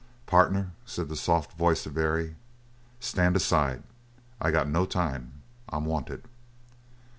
"Partner," 0.25 0.71
said 0.83 1.09
the 1.09 1.15
soft 1.15 1.53
voice 1.55 1.85
of 1.85 1.93
Barry, 1.93 2.35
"stand 2.99 3.35
aside. 3.35 3.83
I 4.41 4.49
got 4.49 4.67
no 4.67 4.83
time, 4.87 5.43
I'm 5.69 5.85
wanted!" 5.85 6.23